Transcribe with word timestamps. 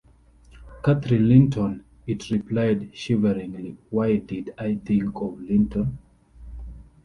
‘Catherine 0.83 1.27
Linton,’ 1.29 1.83
it 2.07 2.31
replied, 2.31 2.89
shiveringly 2.91 3.77
why 3.91 4.17
did 4.17 4.51
I 4.57 4.73
think 4.83 5.13
of 5.17 5.39
Linton? 5.39 5.95